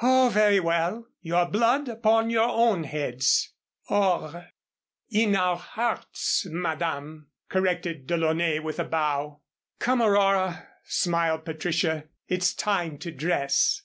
"Oh, 0.00 0.30
very 0.32 0.60
well, 0.60 1.08
your 1.20 1.44
blood 1.44 1.90
upon 1.90 2.30
your 2.30 2.48
own 2.48 2.84
heads." 2.84 3.52
"Or 3.90 4.48
in 5.10 5.36
our 5.36 5.56
hearts, 5.58 6.46
Madame," 6.48 7.28
corrected 7.50 8.06
DeLaunay, 8.08 8.60
with 8.62 8.78
a 8.78 8.84
bow. 8.84 9.42
"Come, 9.80 10.00
Aurora," 10.00 10.68
smiled 10.84 11.44
Patricia, 11.44 12.08
"it's 12.26 12.54
time 12.54 12.96
to 13.00 13.10
dress." 13.12 13.82